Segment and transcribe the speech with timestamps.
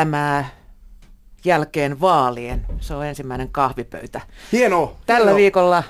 [0.00, 0.48] elämää
[1.44, 2.66] jälkeen vaalien.
[2.80, 4.20] Se on ensimmäinen kahvipöytä.
[4.52, 4.96] Hienoa.
[5.06, 5.36] Tällä hienoa.
[5.36, 5.82] viikolla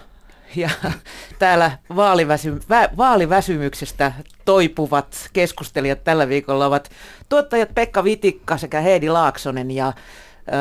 [0.57, 0.71] ja
[1.39, 4.13] täällä vaaliväsy, vä, vaaliväsymyksestä
[4.45, 6.91] toipuvat keskustelijat tällä viikolla ovat
[7.29, 9.93] tuottajat Pekka Vitikka sekä Heidi Laaksonen ja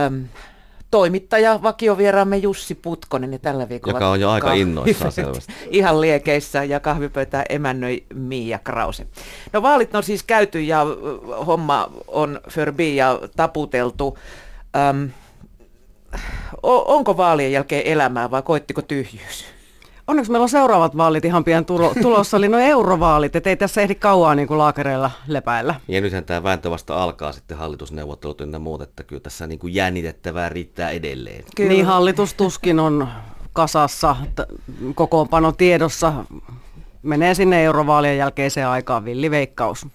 [0.05, 0.27] äm,
[0.91, 5.54] toimittaja, vakiovieraamme Jussi Putkonen ja tällä viikolla Joka on jo aika innoissaan selvästi.
[5.70, 9.07] Ihan liekeissä ja kahvipöytää emännöi Miia Krause.
[9.53, 10.85] No vaalit on siis käyty ja
[11.48, 14.17] homma on förbi ja taputeltu.
[14.89, 15.09] Öm,
[16.63, 19.55] onko vaalien jälkeen elämää vai koittiko tyhjyys?
[20.08, 23.82] Onneksi meillä on seuraavat vaalit ihan pian tulo, tulossa, eli no eurovaalit, että ei tässä
[23.82, 25.76] ehdi kauaa niin kuin laakereilla lepäillä.
[25.88, 29.73] Ja nythän tämä vääntö vasta alkaa sitten hallitusneuvottelut ynnä muut, että kyllä tässä niin kuin
[29.73, 31.44] jännitettävää riittää edelleen.
[31.55, 31.70] Kyllä.
[31.70, 33.08] Niin hallitus tuskin on
[33.54, 36.13] kasassa, t- kokoonpano tiedossa,
[37.02, 39.88] menee sinne eurovaalien jälkeiseen aikaan villiveikkaus.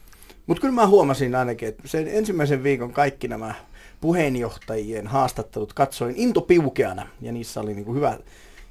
[0.47, 3.55] Mutta kyllä mä huomasin ainakin, että sen ensimmäisen viikon kaikki nämä
[4.01, 8.19] puheenjohtajien haastattelut katsoin intopiukeana ja niissä oli niinku hyvä,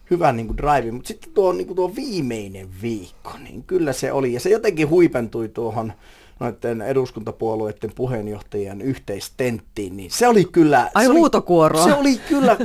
[0.10, 0.92] hyvä niinku drive.
[0.92, 4.34] Mutta sitten tuo, niinku tuo viimeinen viikko, niin kyllä se oli.
[4.34, 5.94] Ja se jotenkin huipentui tuohon
[6.40, 10.92] noiden eduskuntapuolueiden puheenjohtajien yhteistenttiin, niin se oli kyllä...
[10.94, 11.84] Ai se oli, huutokuoroa.
[11.84, 12.58] Se oli kyllä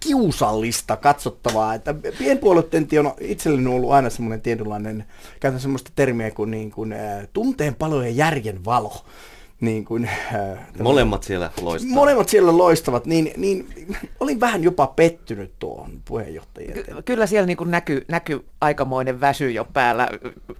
[0.00, 5.04] kiusallista katsottavaa, että pienpuoluetentti on itselleni ollut aina semmoinen tietynlainen,
[5.40, 6.94] käytän semmoista termiä kuin, niin kuin
[7.32, 9.04] tunteen palo ja järjen valo.
[9.60, 11.94] Niin kuin, äh, Molemmat siellä loistaa.
[11.94, 13.68] molemmat siellä loistavat, niin, niin
[14.20, 16.72] olin vähän jopa pettynyt tuohon puheenjohtajien.
[16.72, 20.08] Ky- kyllä siellä niin kuin näkyy, näkyy aikamoinen väsy jo päällä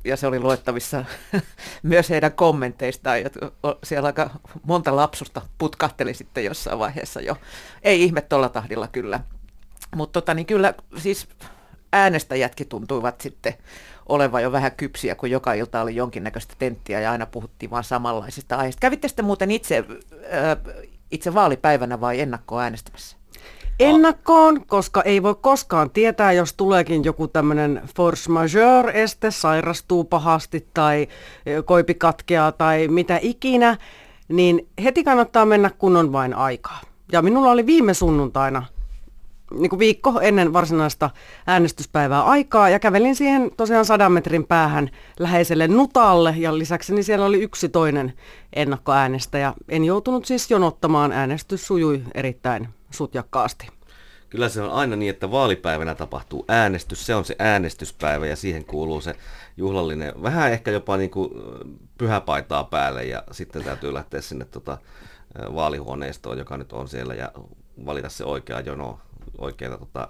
[0.04, 1.04] ja se oli luettavissa
[1.82, 3.20] myös heidän kommenteistaan.
[3.22, 3.30] Ja
[3.66, 4.30] o- siellä aika
[4.66, 7.36] monta lapsusta putkahteli sitten jossain vaiheessa jo.
[7.82, 9.20] Ei ihme tuolla tahdilla kyllä.
[9.96, 11.28] Mutta tota, niin kyllä siis
[11.92, 13.54] äänestäjätkin tuntuivat sitten
[14.08, 18.56] olevan jo vähän kypsiä, kun joka ilta oli jonkinnäköistä tenttiä ja aina puhuttiin vaan samanlaisista
[18.56, 18.80] aiheista.
[18.80, 20.76] Kävitte sitten muuten itse, äh,
[21.10, 23.16] itse vaalipäivänä vai ennakkoäänestämässä?
[23.80, 31.08] Ennakkoon, koska ei voi koskaan tietää, jos tuleekin joku tämmöinen force majeure-este, sairastuu pahasti tai
[31.64, 33.76] koipi katkeaa tai mitä ikinä,
[34.28, 36.80] niin heti kannattaa mennä, kun on vain aikaa.
[37.12, 38.62] Ja minulla oli viime sunnuntaina
[39.54, 41.10] niin kuin viikko ennen varsinaista
[41.46, 47.26] äänestyspäivää aikaa ja kävelin siihen tosiaan sadan metrin päähän läheiselle Nutalle ja lisäksi niin siellä
[47.26, 48.12] oli yksi toinen
[48.52, 49.54] ennakkoäänestäjä.
[49.68, 53.68] En joutunut siis jonottamaan, äänestys sujui erittäin sutjakkaasti.
[54.30, 58.64] Kyllä se on aina niin, että vaalipäivänä tapahtuu äänestys, se on se äänestyspäivä ja siihen
[58.64, 59.14] kuuluu se
[59.56, 61.30] juhlallinen, vähän ehkä jopa niin kuin
[61.98, 64.78] pyhäpaitaa päälle ja sitten täytyy lähteä sinne tota,
[65.54, 67.32] vaalihuoneistoon, joka nyt on siellä ja
[67.86, 68.98] valita se oikea jono
[69.40, 70.08] oikeita tota,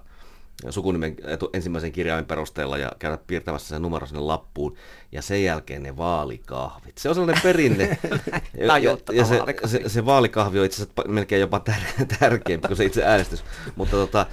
[0.70, 4.76] sukunimen etu, ensimmäisen kirjaimen perusteella ja käydä piirtämässä se numero sinne lappuun
[5.12, 6.98] ja sen jälkeen ne vaalikahvit.
[6.98, 7.98] Se on sellainen perinne.
[8.66, 9.68] ja, ja, ja se, vaalikahvi.
[9.68, 13.44] se, se vaalikahvi on itse asiassa melkein jopa tär- tärkeämpi kuin se itse äänestys.
[13.76, 14.26] Mutta tota,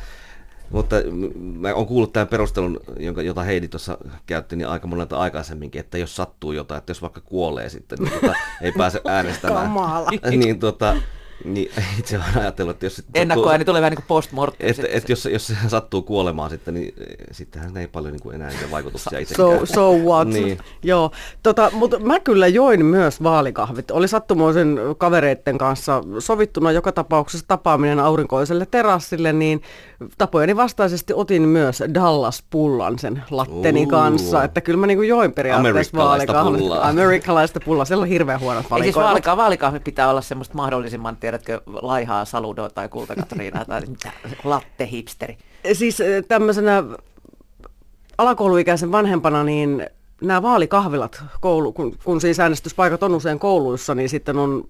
[0.70, 0.96] mutta
[1.36, 5.98] mä oon kuullut tämän perustelun, jonka, jota Heidi tuossa käytti niin aika monelta aikaisemminkin, että
[5.98, 9.64] jos sattuu jotain, että jos vaikka kuolee sitten, niin tota, ei pääse äänestämään.
[9.64, 10.10] Kamala.
[10.30, 10.96] niin, tota,
[11.44, 14.70] niin itse olen ajatellut, että jos sitten Ennakkoääni tulee vähän niin kuin postmortem.
[14.70, 18.36] että, että jos, jos se sattuu kuolemaan sitten, niin eh, sittenhän ei paljon niin kuin
[18.36, 19.68] enää niitä vaikutuksia So, itsekään.
[19.68, 20.28] so what?
[20.38, 20.60] Niin.
[20.84, 21.12] Joo,
[21.44, 23.92] tota, mutta mä kyllä join myös vaalikahvit.
[23.92, 29.62] Oli sattumoisen kavereitten kanssa sovittuna joka tapauksessa tapaaminen aurinkoiselle terassille, niin
[30.18, 33.88] tapojeni vastaisesti otin myös Dallas-pullan sen latteni Uu.
[33.88, 34.44] kanssa.
[34.44, 36.60] Että kyllä mä niinku join periaatteessa Amerikkalaista vaalikahvit.
[36.62, 36.88] pullaa.
[36.90, 37.86] Amerikkalaista pullaa.
[37.86, 39.10] Siellä on hirveän huonot Ei siis valikoimat.
[39.10, 44.12] vaalika- vaalikahvi pitää olla semmoista mahdollisimman, tiedätkö, laihaa saludoa tai kultakatriinaa tai mitä,
[44.44, 45.38] latte hipsteri.
[45.74, 46.84] Siis eh, tämmöisenä
[48.18, 49.88] alakouluikäisen vanhempana, niin
[50.22, 54.70] nämä vaalikahvilat, koulu, kun, kun siis äänestyspaikat on usein kouluissa, niin sitten on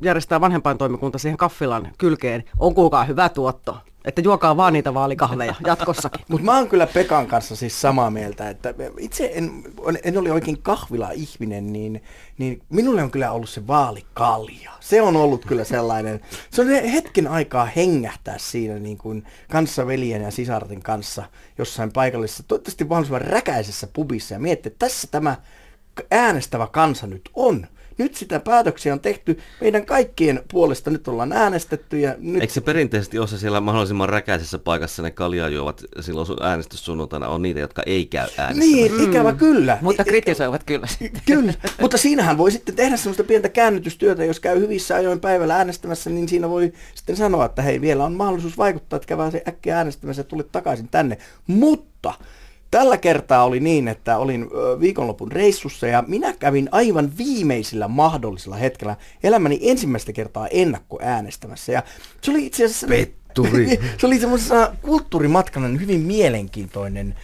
[0.00, 2.44] järjestää vanhempaintoimikunta siihen kaffilan kylkeen.
[2.58, 6.24] On kuulkaa hyvä tuotto, että juokaa vaan niitä vaalikahveja jatkossakin.
[6.28, 9.64] Mutta mä oon kyllä Pekan kanssa siis samaa mieltä, että itse en,
[10.04, 12.02] en ole oikein kahvila-ihminen, niin,
[12.38, 14.70] niin minulle on kyllä ollut se vaalikalja.
[14.80, 20.30] Se on ollut kyllä sellainen, se on hetken aikaa hengähtää siinä niin kuin kanssaveljen ja
[20.30, 21.24] sisarten kanssa
[21.58, 25.36] jossain paikallisessa, toivottavasti mahdollisimman räkäisessä pubissa ja miettiä, että tässä tämä
[26.10, 27.66] äänestävä kansa nyt on.
[28.00, 30.90] Nyt sitä päätöksiä on tehty meidän kaikkien puolesta.
[30.90, 32.42] Nyt ollaan äänestetty ja nyt...
[32.42, 37.28] Eikö se perinteisesti ole se siellä mahdollisimman räkäisessä paikassa ne kaljaa juovat silloin sun äänestyssunnuntaina
[37.28, 38.58] on niitä, jotka ei käy äänestämään?
[38.58, 39.78] Niin, ikävä kyllä.
[39.80, 40.86] Mutta I- kritisoivat kyllä.
[41.26, 46.10] Kyllä, mutta siinähän voi sitten tehdä semmoista pientä käännytystyötä, jos käy hyvissä ajoin päivällä äänestämässä,
[46.10, 49.76] niin siinä voi sitten sanoa, että hei, vielä on mahdollisuus vaikuttaa, että käy se äkkiä
[49.76, 51.18] äänestämässä ja tule takaisin tänne.
[51.46, 52.14] Mutta
[52.70, 54.50] tällä kertaa oli niin, että olin
[54.80, 61.72] viikonlopun reissussa ja minä kävin aivan viimeisillä mahdollisella hetkellä elämäni ensimmäistä kertaa ennakkoäänestämässä.
[61.72, 61.82] Ja
[62.20, 62.86] se oli itse asiassa...
[62.86, 63.80] Petturi.
[63.98, 67.14] se oli semmoisena kulttuurimatkana hyvin mielenkiintoinen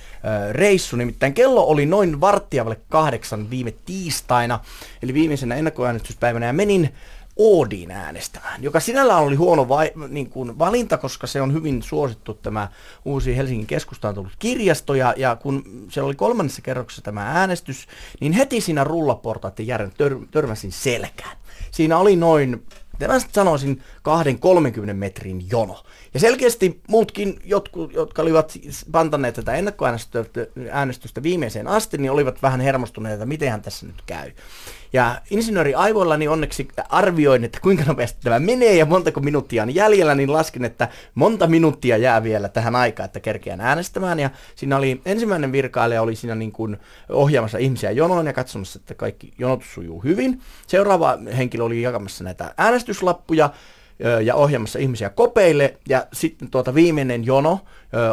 [0.53, 4.61] reissu, nimittäin kello oli noin varttia kahdeksan viime tiistaina,
[5.03, 6.95] eli viimeisenä ennakkoäänestyspäivänä, ja menin
[7.37, 12.35] Oodin äänestämään, joka sinällään oli huono vai, niin kuin valinta, koska se on hyvin suosittu
[12.35, 12.69] tämä
[13.05, 17.87] uusi Helsingin keskustaan tullut kirjasto, ja, ja kun se oli kolmannessa kerroksessa tämä äänestys,
[18.21, 21.37] niin heti siinä rullaportaiden järjen tör, törmäsin selkään.
[21.71, 22.62] Siinä oli noin
[23.00, 23.83] mä sanoisin
[24.91, 25.85] 2-30 metrin jono.
[26.15, 28.53] Ja selkeästi muutkin, jotkut, jotka olivat
[28.93, 34.33] pantaneet tätä ennakkoäänestystä viimeiseen asti, niin olivat vähän hermostuneita, että mitenhän tässä nyt käy.
[34.97, 40.15] Ja insinööri aivoillani onneksi arvioin, että kuinka nopeasti tämä menee ja montako minuuttia on jäljellä,
[40.15, 44.19] niin laskin, että monta minuuttia jää vielä tähän aikaan, että kerkeän äänestämään.
[44.19, 46.77] Ja siinä oli ensimmäinen virkailija oli siinä niin kuin
[47.09, 50.41] ohjaamassa ihmisiä jonoon ja katsomassa, että kaikki jonotus sujuu hyvin.
[50.67, 53.51] Seuraava henkilö oli jakamassa näitä äänestyslappuja
[54.25, 57.61] ja ohjaamassa ihmisiä kopeille, ja sitten tuota viimeinen jono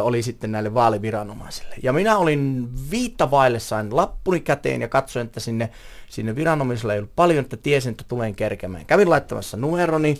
[0.02, 1.74] oli sitten näille vaaliviranomaisille.
[1.82, 5.70] Ja minä olin viittavaille, sain lappuni käteen ja katsoin, että sinne,
[6.08, 8.86] sinne viranomaisille ei ollut paljon, että tiesin, että tulen kerkemään.
[8.86, 10.18] Kävin laittamassa numeroni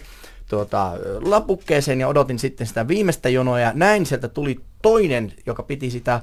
[0.49, 5.91] tuota, lapukkeeseen ja odotin sitten sitä viimeistä jonoa, ja näin sieltä tuli toinen, joka piti
[5.91, 6.21] sitä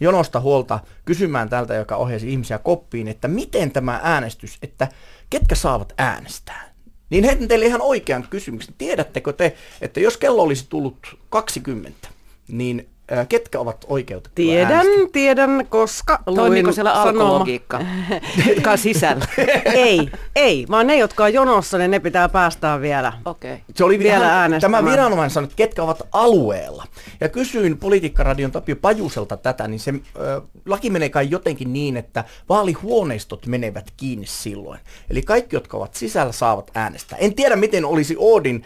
[0.00, 4.88] jonosta huolta kysymään tältä, joka ohjasi ihmisiä koppiin, että miten tämä äänestys, että
[5.30, 6.73] ketkä saavat äänestää.
[7.14, 8.74] Niin heitän teille ihan oikean kysymyksen.
[8.78, 12.08] Tiedättekö te, että jos kello olisi tullut 20,
[12.48, 12.88] niin
[13.28, 15.12] ketkä ovat oikeutettuja Tiedän, äänestämään?
[15.12, 17.80] tiedän, koska Toimiiko siellä alkologiikka,
[18.48, 19.26] jotka on sisällä?
[19.74, 23.12] ei, ei, vaan ne, jotka on jonossa, niin ne pitää päästää vielä.
[23.24, 23.52] Okei.
[23.52, 23.64] Okay.
[23.74, 24.84] Se oli Vielä äänestämään.
[24.84, 26.84] Tämä viranomainen sanoi, että ketkä ovat alueella.
[27.20, 32.24] Ja kysyin Politiikkaradion Tapio Pajuselta tätä, niin se ö, laki menee kai jotenkin niin, että
[32.48, 34.80] vaalihuoneistot menevät kiinni silloin.
[35.10, 37.18] Eli kaikki, jotka ovat sisällä, saavat äänestää.
[37.18, 38.64] En tiedä, miten olisi Oodin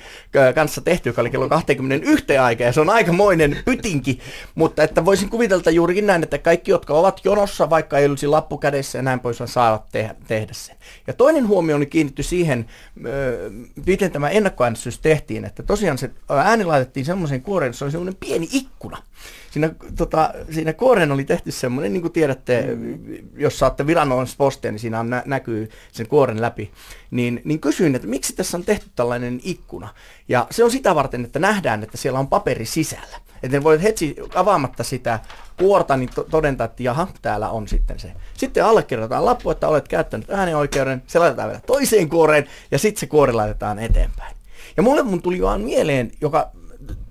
[0.55, 4.21] kanssa tehty, joka oli kello 21 aikaa, ja se on aikamoinen pytinki,
[4.55, 8.59] mutta että voisin kuvitella juurikin näin, että kaikki, jotka ovat jonossa, vaikka ei olisi lappu
[8.59, 10.77] kädessä ja näin pois, saavat tehdä, tehdä sen.
[11.07, 12.67] Ja toinen huomio kiinnitty siihen,
[13.87, 18.49] miten tämä ennakkoäänestys tehtiin, että tosiaan se ääni laitettiin semmoiseen kuoreen, se oli semmoinen pieni
[18.53, 19.03] ikkuna.
[19.51, 22.99] Siinä, tota, siinä kuoreen oli tehty semmoinen, niin kuin tiedätte, mm.
[23.37, 26.71] jos saatte viranomaispostia, niin siinä on nä- näkyy sen kuoren läpi.
[27.11, 29.89] Niin, niin kysyin, että miksi tässä on tehty tällainen ikkuna.
[30.29, 33.28] Ja se on sitä varten, että nähdään, että siellä on paperi sisällä.
[33.43, 35.21] Että ne voit heti avaamatta sitä
[35.59, 38.13] kuorta, niin to- todentaa, että jaha, täällä on sitten se.
[38.35, 43.07] Sitten allekirjoitetaan lappu, että olet käyttänyt äänioikeuden, se laitetaan vielä toiseen kuoreen, ja sitten se
[43.07, 44.37] kuori laitetaan eteenpäin.
[44.77, 46.51] Ja mulle mun tuli vaan mieleen, joka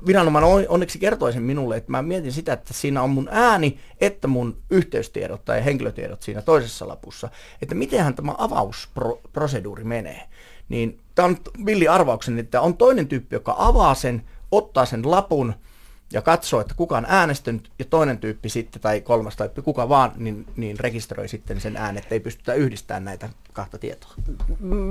[0.07, 3.79] viranomainen on- onneksi kertoi sen minulle, että mä mietin sitä, että siinä on mun ääni,
[4.01, 7.29] että mun yhteystiedot tai henkilötiedot siinä toisessa lapussa,
[7.61, 10.21] että mitenhän tämä avausproseduuri menee.
[10.69, 15.53] Niin tämä on villi arvauksen, että on toinen tyyppi, joka avaa sen, ottaa sen lapun
[16.13, 20.11] ja katsoo, että kuka on äänestänyt, ja toinen tyyppi sitten, tai kolmas tai kuka vaan,
[20.15, 24.11] niin, niin rekisteröi sitten sen äänen, että ei pystytä yhdistämään näitä kahta tietoa.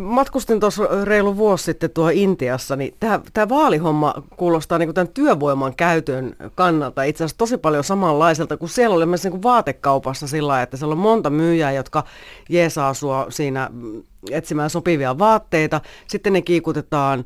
[0.02, 2.94] Matkustin tuossa reilu vuosi sitten tuo Intiassa, niin
[3.32, 8.96] tämä vaalihomma kuulostaa niin tämän työvoiman käytön kannalta itse asiassa tosi paljon samanlaiselta, kuin siellä
[8.96, 12.04] oli myös niin kuin vaatekaupassa sillä lailla, että siellä on monta myyjää, jotka
[12.48, 13.70] jeesaa sua siinä
[14.30, 15.80] etsimään sopivia vaatteita.
[16.06, 17.24] Sitten ne kiikutetaan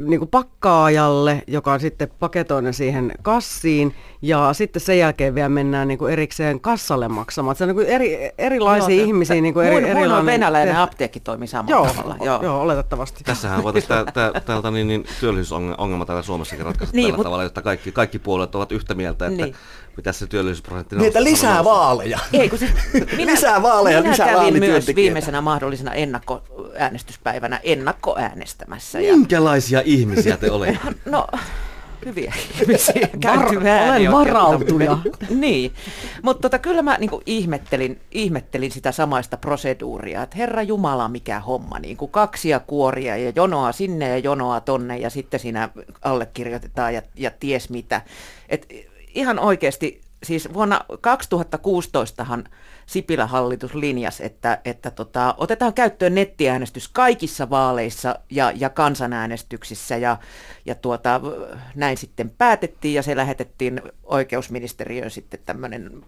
[0.00, 5.88] niin kuin pakkaajalle, joka on sitten paketoinen siihen kassiin, ja sitten sen jälkeen vielä mennään
[5.88, 7.56] niin kuin erikseen kassalle maksamaan.
[7.56, 9.40] Se on niin kuin eri, erilaisia Joo, ihmisiä.
[9.40, 12.16] Niin kuin eri, muun erilainen venäläinen te- apteekki toimii samalla Joo, tavalla.
[12.24, 12.42] joo.
[12.42, 13.24] joo, oletettavasti.
[13.24, 17.44] Tässähän voitaisiin tää, tää, täältä niin, niin työllisyysongelma täällä Suomessakin ratkaista Niin, tällä mut- tavalla,
[17.44, 19.54] että kaikki, kaikki puolueet ovat yhtä mieltä, että Niin.
[19.96, 22.18] mitä se työllisyysprosentti Niin, että lisää vaaleja.
[22.32, 22.70] Ei, kun siis
[23.16, 25.94] Lisää vaaleja, minä lisää kävin myös viimeisenä mahdollisena
[26.70, 29.00] ennakkoäänestyspäivänä ennakkoäänestämässä.
[29.00, 30.78] Ja, Minkälaisia ihmisiä te olette?
[31.04, 31.26] no,
[32.06, 33.08] hyviä ihmisiä.
[33.24, 34.98] Var- olen varautuja.
[35.30, 35.72] niin,
[36.22, 41.78] mutta tota, kyllä mä niin ihmettelin, ihmettelin sitä samaista proseduuria, että herra Jumala mikä homma,
[41.78, 45.68] niin kuin kaksia kuoria ja jonoa sinne ja jonoa tonne ja sitten siinä
[46.02, 48.00] allekirjoitetaan ja, ja ties mitä.
[48.48, 48.66] Et
[49.14, 52.44] ihan oikeasti, siis vuonna 2016han
[52.86, 60.16] Sipilän hallitus linjasi, että, että tota, otetaan käyttöön nettiäänestys kaikissa vaaleissa ja, ja kansanäänestyksissä ja,
[60.66, 61.20] ja tuota,
[61.74, 66.04] näin sitten päätettiin ja se lähetettiin oikeusministeriöön sitten tämmöinen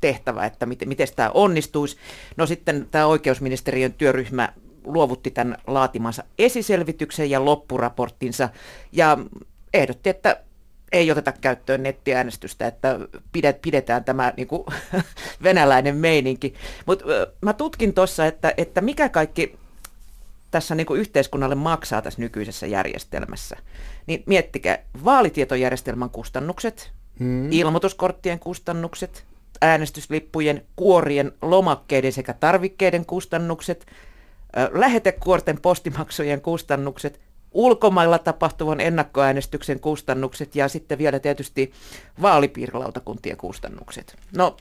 [0.00, 1.96] tehtävä, että miten, miten tämä onnistuisi.
[2.36, 4.52] No sitten tämä oikeusministeriön työryhmä
[4.84, 8.48] luovutti tämän laatimansa esiselvityksen ja loppuraporttinsa
[8.92, 9.18] ja
[9.74, 10.40] ehdotti, että
[10.92, 12.98] ei oteta käyttöön nettiäänestystä, että
[13.62, 14.64] pidetään tämä niin kuin,
[15.42, 16.54] venäläinen meininki.
[16.86, 17.04] Mutta
[17.40, 19.58] mä tutkin tuossa, että, että mikä kaikki
[20.50, 23.56] tässä niin kuin yhteiskunnalle maksaa tässä nykyisessä järjestelmässä.
[24.06, 27.52] Niin miettikää, vaalitietojärjestelmän kustannukset, hmm.
[27.52, 29.24] ilmoituskorttien kustannukset,
[29.60, 33.86] äänestyslippujen, kuorien, lomakkeiden sekä tarvikkeiden kustannukset,
[34.72, 37.20] lähetekuorten postimaksujen kustannukset,
[37.58, 41.72] ulkomailla tapahtuvan ennakkoäänestyksen kustannukset ja sitten vielä tietysti
[42.22, 44.16] vaalipiirilautakuntien kustannukset.
[44.36, 44.56] No,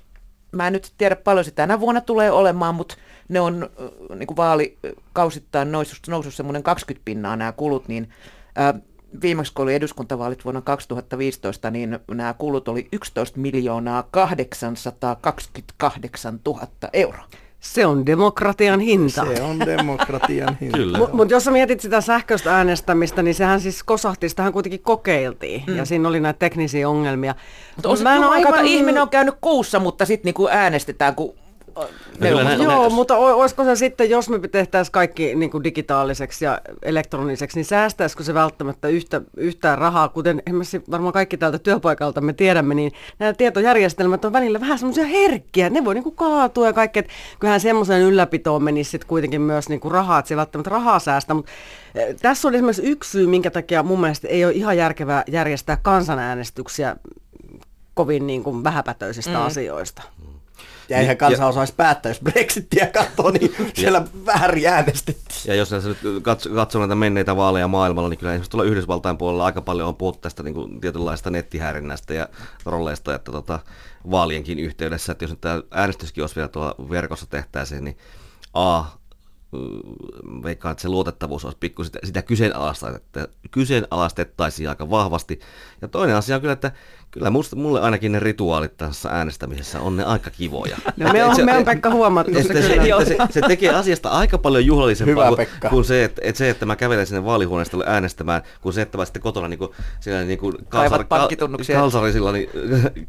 [0.51, 2.95] mä en nyt tiedä paljon se tänä vuonna tulee olemaan, mutta
[3.29, 3.69] ne on
[4.15, 8.09] niin kuin vaalikausittain noussut, noussut semmoinen 20 pinnaa nämä kulut, niin
[8.55, 8.73] ää,
[9.21, 17.25] viimeksi kun oli eduskuntavaalit vuonna 2015, niin nämä kulut oli 11 miljoonaa 828 000 euroa.
[17.59, 19.25] Se on demokratian hinta.
[19.35, 20.97] Se on demokratian hinta.
[20.97, 25.63] Mutta mut jos sä mietit sitä sähköistä äänestämistä, niin sehän siis kosahti, sitähän kuitenkin kokeiltiin.
[25.67, 25.75] Mm.
[25.75, 27.35] Ja siinä oli näitä teknisiä ongelmia.
[27.75, 28.65] Mutta on se aivan...
[28.65, 31.35] ihminen on käynyt kuussa, mutta sitten niinku äänestetään, kun
[32.63, 37.65] Joo, mutta olisiko se sitten, jos me tehtäisiin kaikki niin kuin digitaaliseksi ja elektroniseksi, niin
[37.65, 42.91] säästäisikö se välttämättä yhtä, yhtään rahaa, kuten esimerkiksi varmaan kaikki täältä työpaikalta me tiedämme, niin
[43.19, 47.11] nämä tietojärjestelmät on välillä vähän semmoisia herkkiä, ne voi niin kuin kaatua ja kaikki, että
[47.39, 51.33] kyllähän semmoisen ylläpitoon menisi sitten kuitenkin myös niin kuin rahaa, että se välttämättä rahaa säästä,
[51.33, 51.51] mutta
[51.95, 55.77] eh, tässä on esimerkiksi yksi syy, minkä takia mun mielestä ei ole ihan järkevää järjestää
[55.81, 56.95] kansanäänestyksiä
[57.93, 59.45] kovin niin kuin vähäpätöisistä mm.
[59.45, 60.03] asioista.
[60.89, 65.41] Ja eihän kansa ja, osaisi päättää, jos Brexittiä katsoo, niin siellä väärin äänestettiin.
[65.45, 69.45] Ja jos nyt katsoo, katsoo näitä menneitä vaaleja maailmalla, niin kyllä esimerkiksi tuolla Yhdysvaltain puolella
[69.45, 72.29] aika paljon on puhuttu tästä niin kuin tietynlaista nettihäirinnästä ja
[72.63, 73.59] trolleista, että tota,
[74.11, 77.97] vaalienkin yhteydessä, että jos nyt tämä äänestyskin olisi vielä tuolla verkossa tehtäisiin, niin
[78.53, 78.83] A,
[80.43, 82.23] veikkaan, että se luotettavuus olisi pikku sitä, sitä
[83.51, 85.39] kyseenalaistettaisiin aika vahvasti.
[85.81, 86.71] Ja toinen asia on kyllä, että
[87.11, 90.77] Kyllä musta, mulle ainakin ne rituaalit tässä äänestämisessä on ne aika kivoja.
[90.97, 94.09] No, me, on, se, me on Pekka huomattu se, se, se, se, se, tekee asiasta
[94.09, 98.41] aika paljon juhlallisempaa kuin, kuin se, että, että, se, että mä kävelen sinne vaalihuoneesta äänestämään,
[98.61, 101.29] kuin se, että mä sitten kotona niin kuin, siellä niin kuin kalsar, kal,
[101.73, 102.49] kalsarisilla niin,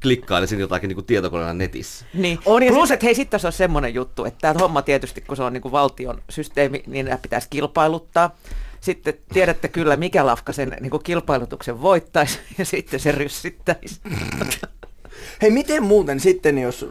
[0.03, 2.07] klikkailisin jotakin niin tietokoneella netissä.
[2.15, 2.39] Niin.
[2.47, 5.43] On, Plus, että hei, sitten tässä on semmoinen juttu, että tämä homma tietysti, kun se
[5.43, 8.31] on niin kuin valtion systeemi, niin nämä pitäisi kilpailuttaa
[8.81, 14.01] sitten tiedätte kyllä, mikä lafka sen niin kuin kilpailutuksen voittaisi ja sitten se ryssittäisi.
[15.43, 16.87] Hei, miten muuten sitten, jos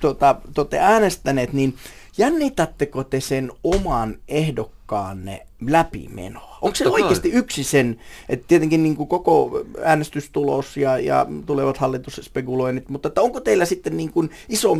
[0.00, 1.74] tuota, te olette äänestäneet, niin
[2.18, 6.58] jännitättekö te sen oman ehdokkaanne läpimenoa?
[6.62, 12.88] Onko se oikeasti yksi sen, että tietenkin niin kuin koko äänestystulos ja, ja tulevat hallitusspekuloinnit,
[12.88, 14.70] mutta että onko teillä sitten niin kuin iso,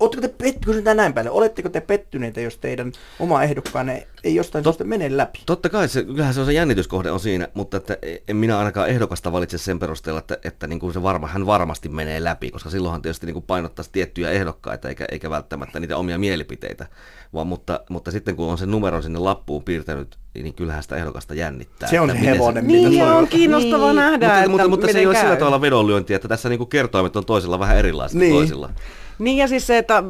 [0.00, 4.84] oletteko te pettyneitä näin päälle, oletteko te pettyneitä, jos teidän oma ehdokkaanne ei jostain Tot,
[4.84, 5.38] mene läpi?
[5.46, 8.88] Totta kai, se, kyllähän se on se jännityskohde on siinä, mutta että en minä ainakaan
[8.88, 12.70] ehdokasta valitse sen perusteella, että, että niin kuin se varma, hän varmasti menee läpi, koska
[12.70, 16.86] silloinhan tietysti niin kuin painottaisi tiettyjä ehdokkaita eikä, eikä välttämättä niitä omia mielipiteitä,
[17.34, 21.34] vaan, mutta, mutta sitten kun on sen numeron sinne lappuun piirtänyt niin kyllähän sitä ehdokasta
[21.34, 21.88] jännittää.
[21.88, 22.64] Se on että hevonen.
[22.64, 23.96] Se, niin, on, on kiinnostavaa niin.
[23.96, 27.16] nähdä, mutta, että mutta, mutta se ei ole sillä tavalla vedonlyöntiä, että tässä niin kertoimet
[27.16, 28.34] on toisella vähän erilaiset niin.
[28.34, 28.70] toisilla.
[29.18, 30.02] Niin ja siis se, että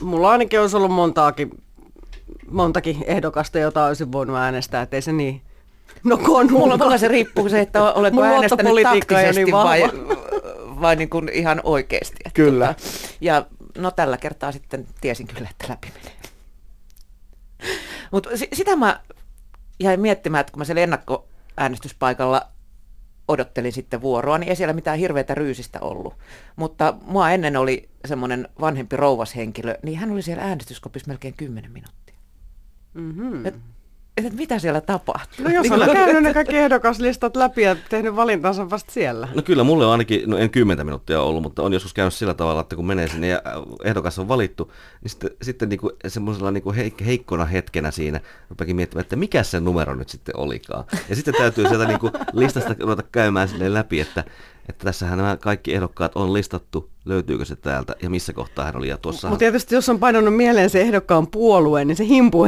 [0.00, 1.50] mulla ainakin olisi ollut montaakin,
[2.52, 5.42] montakin ehdokasta, jota olisin voinut äänestää, että ei se niin
[6.04, 9.82] No kun mulla, mulla se riippuu se, että oletko äänestänyt taktisesti niin vai,
[10.80, 12.16] vai niin kuin ihan oikeasti.
[12.24, 12.66] Että kyllä.
[12.66, 12.80] Tota,
[13.20, 13.46] ja
[13.78, 16.16] no tällä kertaa sitten tiesin kyllä, että läpi menee.
[18.12, 19.00] Mutta sitä mä
[19.80, 22.48] jäin miettimään, että kun mä siellä ennakkoäänestyspaikalla
[23.28, 26.14] odottelin sitten vuoroa, niin ei siellä mitään hirveätä ryysistä ollut.
[26.56, 32.01] Mutta mua ennen oli semmoinen vanhempi rouvashenkilö, niin hän oli siellä äänestyskopissa melkein 10 minuuttia.
[32.94, 33.46] Mm-hmm.
[33.46, 33.54] Et
[34.16, 35.44] että mitä siellä tapahtuu.
[35.44, 39.28] No jos niin on käynyt ne kaikki ehdokaslistat läpi ja tehnyt valintansa vasta siellä.
[39.34, 42.34] No kyllä, mulle on ainakin, no en kymmentä minuuttia ollut, mutta on joskus käynyt sillä
[42.34, 43.42] tavalla, että kun menee sinne ja
[43.84, 44.72] ehdokas on valittu,
[45.02, 48.20] niin sitten, sitten niinku semmoisella niinku heik- heikkona hetkenä siinä
[48.50, 50.84] rupeakin miettimään, että mikä se numero nyt sitten olikaan.
[51.08, 54.24] Ja sitten täytyy sieltä niinku listasta ruveta käymään sinne läpi, että
[54.68, 58.88] että tässähän nämä kaikki ehdokkaat on listattu, löytyykö se täältä ja missä kohtaa hän oli.
[58.88, 59.28] Ja tuossa...
[59.28, 62.44] Mutta tietysti jos on painanut mieleen se ehdokkaan puolue, niin se himpu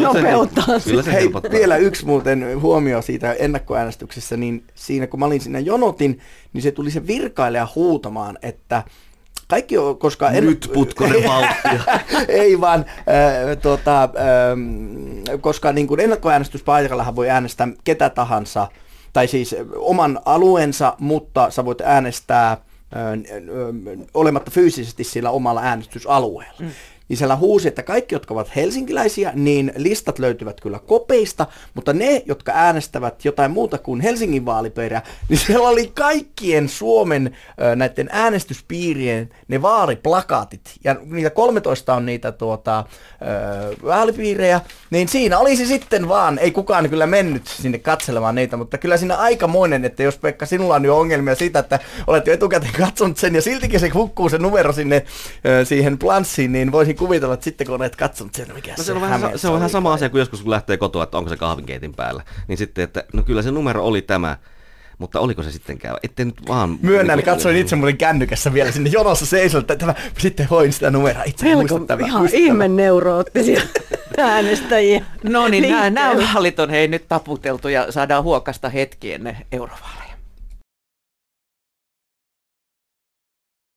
[0.00, 0.78] nopeuttaa.
[0.78, 5.40] Se, kyllä se Hei, vielä yksi muuten huomio siitä ennakkoäänestyksessä, niin siinä kun mä olin
[5.40, 6.18] siinä jonotin,
[6.52, 8.82] niin se tuli se virkailija huutamaan, että
[9.48, 10.30] kaikki on, koska...
[10.30, 10.46] En...
[10.46, 11.82] Nyt putkonen vauhtia.
[12.28, 14.10] ei vaan, äh, tota, äh,
[15.40, 18.68] koska niin kuin ennakkoäänestyspaikallahan voi äänestää ketä tahansa,
[19.12, 22.56] tai siis oman alueensa, mutta sä voit äänestää
[24.14, 26.58] olematta fyysisesti sillä omalla äänestysalueella.
[26.60, 26.70] Mm.
[27.12, 32.22] Niin siellä huusi, että kaikki, jotka ovat helsinkiläisiä, niin listat löytyvät kyllä kopeista, mutta ne,
[32.26, 37.36] jotka äänestävät jotain muuta kuin Helsingin vaalipiiriä, niin siellä oli kaikkien Suomen
[37.76, 42.84] näiden äänestyspiirien ne vaariplakaatit, ja niitä 13 on niitä tuota,
[43.84, 48.96] vaalipiirejä, niin siinä olisi sitten vaan, ei kukaan kyllä mennyt sinne katselemaan niitä, mutta kyllä
[48.96, 53.18] siinä aikamoinen, että jos Pekka, sinulla on jo ongelmia siitä, että olet jo etukäteen katsonut
[53.18, 55.04] sen, ja siltikin se hukkuu se numero sinne
[55.64, 58.92] siihen planssiin, niin voisin kuvitella, että sitten kun olet katsonut sen, mikä No se, se
[58.92, 61.36] on, vähän, se on vähän sama asia kuin joskus kun lähtee kotoa, että onko se
[61.36, 62.22] kahvinkeitin päällä.
[62.48, 64.36] Niin sitten, että no kyllä se numero oli tämä,
[64.98, 65.96] mutta oliko se sittenkään?
[66.02, 66.78] Ette nyt vaan...
[66.82, 70.90] Myönnän, niin katsoin itse muuten kännykässä vielä sinne jonossa seisoin, että tämä, sitten hoin sitä
[70.90, 71.54] numeroa itse.
[71.54, 73.60] Muistan tämän, ihan ihme neuroottisia
[74.18, 75.04] äänestäjiä.
[75.22, 80.01] No niin, nämä, nämä vaalit on hei nyt taputeltu ja saadaan huokasta hetki ennen eurovaaleja.